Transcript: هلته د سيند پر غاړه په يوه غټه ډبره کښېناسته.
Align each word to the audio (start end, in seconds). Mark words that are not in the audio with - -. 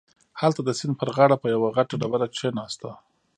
هلته 0.41 0.61
د 0.63 0.69
سيند 0.79 0.95
پر 0.99 1.09
غاړه 1.15 1.37
په 1.39 1.47
يوه 1.53 1.69
غټه 1.77 1.95
ډبره 2.01 2.27
کښېناسته. 2.33 2.89